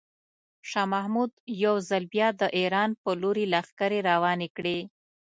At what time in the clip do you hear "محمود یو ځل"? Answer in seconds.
0.93-2.03